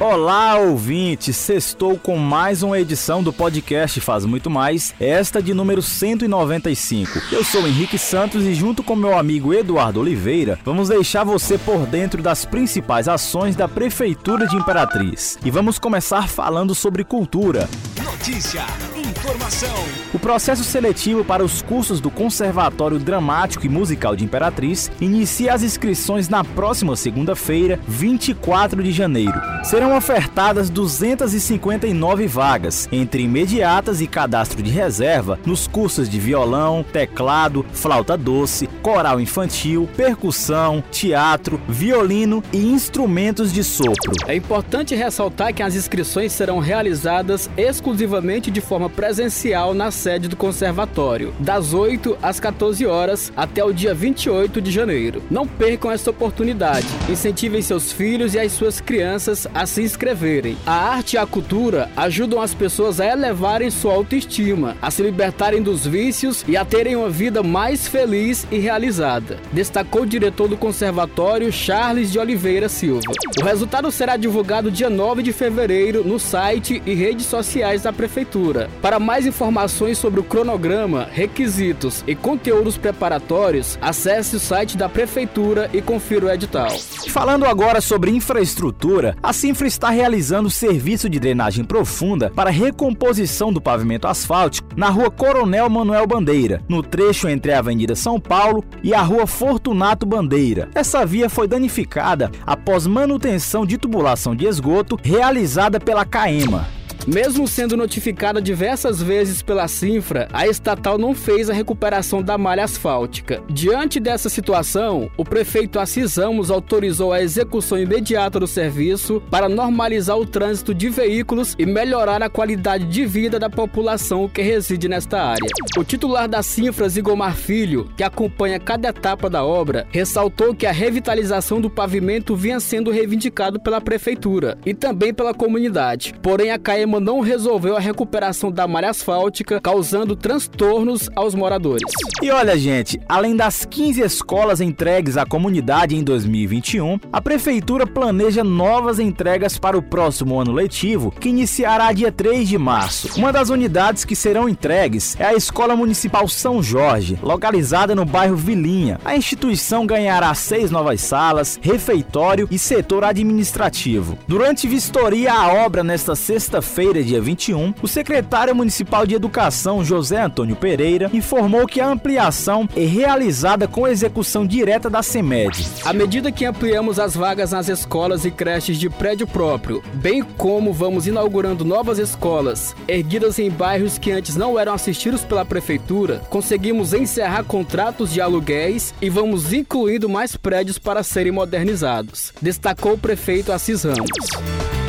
Olá, 0.00 0.56
ouvinte! 0.56 1.30
Sextou 1.30 1.98
com 1.98 2.16
mais 2.16 2.62
uma 2.62 2.80
edição 2.80 3.22
do 3.22 3.34
podcast 3.34 4.00
Faz 4.00 4.24
Muito 4.24 4.48
Mais, 4.48 4.94
esta 4.98 5.42
de 5.42 5.52
número 5.52 5.82
195. 5.82 7.20
Eu 7.30 7.44
sou 7.44 7.68
Henrique 7.68 7.98
Santos 7.98 8.46
e, 8.46 8.54
junto 8.54 8.82
com 8.82 8.96
meu 8.96 9.18
amigo 9.18 9.52
Eduardo 9.52 10.00
Oliveira, 10.00 10.58
vamos 10.64 10.88
deixar 10.88 11.22
você 11.22 11.58
por 11.58 11.84
dentro 11.84 12.22
das 12.22 12.46
principais 12.46 13.08
ações 13.08 13.54
da 13.54 13.68
Prefeitura 13.68 14.46
de 14.46 14.56
Imperatriz. 14.56 15.38
E 15.44 15.50
vamos 15.50 15.78
começar 15.78 16.30
falando 16.30 16.74
sobre 16.74 17.04
cultura. 17.04 17.68
Notícia, 18.02 18.64
informação. 19.00 19.74
O 20.12 20.18
processo 20.18 20.62
seletivo 20.62 21.24
para 21.24 21.44
os 21.44 21.62
cursos 21.62 22.00
do 22.00 22.10
Conservatório 22.10 22.98
Dramático 22.98 23.64
e 23.64 23.68
Musical 23.68 24.14
de 24.14 24.24
Imperatriz 24.24 24.90
inicia 25.00 25.54
as 25.54 25.62
inscrições 25.62 26.28
na 26.28 26.44
próxima 26.44 26.96
segunda-feira, 26.96 27.80
24 27.86 28.82
de 28.82 28.92
janeiro. 28.92 29.40
Serão 29.64 29.96
ofertadas 29.96 30.68
259 30.68 32.26
vagas, 32.26 32.88
entre 32.92 33.22
imediatas 33.22 34.00
e 34.00 34.06
cadastro 34.06 34.62
de 34.62 34.70
reserva, 34.70 35.38
nos 35.46 35.66
cursos 35.66 36.08
de 36.08 36.18
violão, 36.18 36.84
teclado, 36.84 37.64
flauta 37.72 38.16
doce, 38.16 38.66
coral 38.82 39.20
infantil, 39.20 39.88
percussão, 39.96 40.82
teatro, 40.90 41.60
violino 41.68 42.42
e 42.52 42.58
instrumentos 42.58 43.52
de 43.52 43.62
sopro. 43.62 44.12
É 44.26 44.34
importante 44.34 44.94
ressaltar 44.94 45.54
que 45.54 45.62
as 45.62 45.74
inscrições 45.74 46.32
serão 46.32 46.58
realizadas 46.58 47.48
exclusivamente 47.56 48.50
de 48.50 48.60
forma 48.60 48.89
presencial 48.90 49.72
na 49.72 49.90
sede 49.90 50.28
do 50.28 50.36
conservatório, 50.36 51.32
das 51.38 51.72
8 51.72 52.18
às 52.22 52.40
14 52.40 52.86
horas 52.86 53.32
até 53.36 53.64
o 53.64 53.72
dia 53.72 53.94
28 53.94 54.60
de 54.60 54.70
janeiro. 54.70 55.22
Não 55.30 55.46
percam 55.46 55.90
essa 55.90 56.10
oportunidade. 56.10 56.86
Incentivem 57.08 57.62
seus 57.62 57.92
filhos 57.92 58.34
e 58.34 58.38
as 58.38 58.52
suas 58.52 58.80
crianças 58.80 59.46
a 59.54 59.66
se 59.66 59.82
inscreverem. 59.82 60.56
A 60.66 60.72
arte 60.72 61.14
e 61.14 61.18
a 61.18 61.26
cultura 61.26 61.90
ajudam 61.96 62.40
as 62.40 62.54
pessoas 62.54 63.00
a 63.00 63.06
elevarem 63.06 63.70
sua 63.70 63.94
autoestima, 63.94 64.76
a 64.82 64.90
se 64.90 65.02
libertarem 65.02 65.62
dos 65.62 65.86
vícios 65.86 66.44
e 66.46 66.56
a 66.56 66.64
terem 66.64 66.96
uma 66.96 67.08
vida 67.08 67.42
mais 67.42 67.86
feliz 67.86 68.46
e 68.50 68.58
realizada, 68.58 69.38
destacou 69.52 70.02
o 70.02 70.06
diretor 70.06 70.48
do 70.48 70.56
conservatório 70.56 71.52
Charles 71.52 72.10
de 72.10 72.18
Oliveira 72.18 72.68
Silva. 72.68 73.12
O 73.40 73.44
resultado 73.44 73.90
será 73.90 74.16
divulgado 74.16 74.70
dia 74.70 74.90
9 74.90 75.22
de 75.22 75.32
fevereiro 75.32 76.04
no 76.04 76.18
site 76.18 76.82
e 76.84 76.94
redes 76.94 77.26
sociais 77.26 77.82
da 77.82 77.92
prefeitura. 77.92 78.68
Para 78.82 78.98
mais 78.98 79.26
informações 79.26 79.98
sobre 79.98 80.20
o 80.20 80.24
cronograma, 80.24 81.06
requisitos 81.12 82.02
e 82.06 82.14
conteúdos 82.14 82.78
preparatórios, 82.78 83.78
acesse 83.80 84.36
o 84.36 84.40
site 84.40 84.76
da 84.76 84.88
prefeitura 84.88 85.68
e 85.72 85.82
confira 85.82 86.26
o 86.26 86.30
edital. 86.30 86.70
Falando 87.08 87.44
agora 87.44 87.80
sobre 87.82 88.10
infraestrutura, 88.10 89.14
a 89.22 89.32
Sinfra 89.34 89.66
está 89.66 89.90
realizando 89.90 90.48
serviço 90.48 91.10
de 91.10 91.20
drenagem 91.20 91.64
profunda 91.64 92.30
para 92.34 92.48
recomposição 92.48 93.52
do 93.52 93.60
pavimento 93.60 94.08
asfáltico 94.08 94.68
na 94.74 94.88
rua 94.88 95.10
Coronel 95.10 95.68
Manuel 95.68 96.06
Bandeira, 96.06 96.62
no 96.66 96.82
trecho 96.82 97.28
entre 97.28 97.52
a 97.52 97.58
Avenida 97.58 97.94
São 97.94 98.18
Paulo 98.18 98.64
e 98.82 98.94
a 98.94 99.02
rua 99.02 99.26
Fortunato 99.26 100.06
Bandeira. 100.06 100.70
Essa 100.74 101.04
via 101.04 101.28
foi 101.28 101.46
danificada 101.46 102.30
após 102.46 102.86
manutenção 102.86 103.66
de 103.66 103.76
tubulação 103.76 104.34
de 104.34 104.46
esgoto 104.46 104.98
realizada 105.02 105.78
pela 105.78 106.06
CAEMA. 106.06 106.79
Mesmo 107.06 107.48
sendo 107.48 107.76
notificada 107.76 108.42
diversas 108.42 109.02
vezes 109.02 109.42
pela 109.42 109.66
Sinfra, 109.66 110.28
a 110.32 110.46
estatal 110.46 110.98
não 110.98 111.14
fez 111.14 111.48
a 111.48 111.54
recuperação 111.54 112.22
da 112.22 112.36
malha 112.36 112.64
asfáltica. 112.64 113.42
Diante 113.48 113.98
dessa 113.98 114.28
situação, 114.28 115.10
o 115.16 115.24
prefeito 115.24 115.78
Assis 115.78 116.16
Ramos 116.16 116.50
autorizou 116.50 117.12
a 117.12 117.22
execução 117.22 117.78
imediata 117.78 118.38
do 118.38 118.46
serviço 118.46 119.22
para 119.30 119.48
normalizar 119.48 120.18
o 120.18 120.26
trânsito 120.26 120.74
de 120.74 120.88
veículos 120.90 121.56
e 121.58 121.64
melhorar 121.64 122.22
a 122.22 122.28
qualidade 122.28 122.84
de 122.84 123.06
vida 123.06 123.38
da 123.38 123.48
população 123.48 124.28
que 124.28 124.42
reside 124.42 124.88
nesta 124.88 125.22
área. 125.22 125.48
O 125.78 125.84
titular 125.84 126.28
da 126.28 126.42
Sinfra, 126.42 126.88
Zigomar 126.88 127.34
Filho, 127.34 127.90
que 127.96 128.04
acompanha 128.04 128.60
cada 128.60 128.88
etapa 128.88 129.30
da 129.30 129.44
obra, 129.44 129.86
ressaltou 129.90 130.54
que 130.54 130.66
a 130.66 130.72
revitalização 130.72 131.60
do 131.60 131.70
pavimento 131.70 132.36
vinha 132.36 132.60
sendo 132.60 132.90
reivindicado 132.90 133.58
pela 133.58 133.80
prefeitura 133.80 134.58
e 134.66 134.74
também 134.74 135.14
pela 135.14 135.32
comunidade. 135.32 136.14
Porém, 136.22 136.50
a 136.50 136.58
Não 136.98 137.20
resolveu 137.20 137.76
a 137.76 137.80
recuperação 137.80 138.50
da 138.50 138.66
malha 138.66 138.90
asfáltica, 138.90 139.60
causando 139.60 140.16
transtornos 140.16 141.08
aos 141.14 141.34
moradores. 141.34 141.82
E 142.22 142.30
olha, 142.30 142.58
gente, 142.58 143.00
além 143.08 143.36
das 143.36 143.64
15 143.64 144.00
escolas 144.00 144.60
entregues 144.60 145.16
à 145.16 145.24
comunidade 145.24 145.94
em 145.94 146.02
2021, 146.02 146.98
a 147.12 147.20
prefeitura 147.20 147.86
planeja 147.86 148.42
novas 148.42 148.98
entregas 148.98 149.58
para 149.58 149.78
o 149.78 149.82
próximo 149.82 150.40
ano 150.40 150.52
letivo, 150.52 151.10
que 151.12 151.28
iniciará 151.28 151.92
dia 151.92 152.10
3 152.10 152.48
de 152.48 152.58
março. 152.58 153.08
Uma 153.16 153.32
das 153.32 153.50
unidades 153.50 154.04
que 154.04 154.16
serão 154.16 154.48
entregues 154.48 155.16
é 155.18 155.26
a 155.26 155.34
Escola 155.34 155.76
Municipal 155.76 156.26
São 156.28 156.62
Jorge, 156.62 157.18
localizada 157.22 157.94
no 157.94 158.04
bairro 158.04 158.36
Vilinha. 158.36 158.98
A 159.04 159.16
instituição 159.16 159.86
ganhará 159.86 160.34
seis 160.34 160.70
novas 160.70 161.00
salas, 161.00 161.58
refeitório 161.62 162.48
e 162.50 162.58
setor 162.58 163.04
administrativo. 163.04 164.18
Durante 164.26 164.66
vistoria 164.66 165.32
à 165.32 165.52
obra 165.52 165.84
nesta 165.84 166.14
sexta-feira, 166.14 166.79
dia 166.80 167.20
21, 167.20 167.74
o 167.82 167.86
secretário 167.86 168.54
municipal 168.54 169.06
de 169.06 169.14
Educação, 169.14 169.84
José 169.84 170.20
Antônio 170.20 170.56
Pereira, 170.56 171.10
informou 171.12 171.66
que 171.66 171.80
a 171.80 171.86
ampliação 171.86 172.68
é 172.74 172.84
realizada 172.84 173.68
com 173.68 173.86
execução 173.86 174.46
direta 174.46 174.88
da 174.88 175.02
CEMED. 175.02 175.66
À 175.84 175.92
medida 175.92 176.32
que 176.32 176.44
ampliamos 176.44 176.98
as 176.98 177.14
vagas 177.14 177.52
nas 177.52 177.68
escolas 177.68 178.24
e 178.24 178.30
creches 178.30 178.78
de 178.78 178.88
prédio 178.88 179.26
próprio, 179.26 179.82
bem 179.94 180.22
como 180.22 180.72
vamos 180.72 181.06
inaugurando 181.06 181.64
novas 181.64 181.98
escolas, 181.98 182.74
erguidas 182.88 183.38
em 183.38 183.50
bairros 183.50 183.98
que 183.98 184.10
antes 184.10 184.34
não 184.34 184.58
eram 184.58 184.72
assistidos 184.72 185.22
pela 185.22 185.44
prefeitura, 185.44 186.22
conseguimos 186.30 186.94
encerrar 186.94 187.44
contratos 187.44 188.10
de 188.12 188.20
aluguéis 188.20 188.94
e 189.02 189.10
vamos 189.10 189.52
incluindo 189.52 190.08
mais 190.08 190.34
prédios 190.34 190.78
para 190.78 191.02
serem 191.02 191.30
modernizados, 191.30 192.32
destacou 192.40 192.94
o 192.94 192.98
prefeito 192.98 193.52
Assis 193.52 193.84
Ramos. 193.84 194.79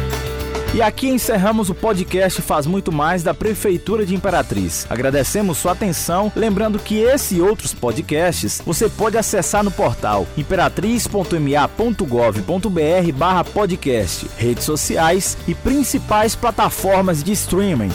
E 0.74 0.82
aqui 0.82 1.10
encerramos 1.10 1.70
o 1.70 1.76
podcast 1.76 2.42
Faz 2.42 2.66
Muito 2.66 2.94
Mais 2.94 3.22
da 3.22 3.34
Prefeitura 3.34 4.06
de 4.06 4.16
Imperatriz. 4.16 4.88
Agradecemos 4.90 5.58
sua 5.58 5.74
atenção, 5.74 6.32
lembrando 6.34 6.80
que 6.80 6.98
esse 6.98 7.36
e 7.36 7.42
outros 7.42 7.74
podcasts 7.74 8.62
você 8.66 8.88
pode 8.88 9.18
acessar 9.18 9.66
no 9.66 9.72
portal 9.72 10.26
imperatriz.ma.gov.br 10.38 13.12
barra 13.14 13.44
podcast, 13.44 14.26
redes 14.38 14.64
sociais 14.64 15.38
e 15.46 15.54
principais 15.54 16.36
plataformas 16.36 17.22
de 17.22 17.34
streaming. 17.34 17.92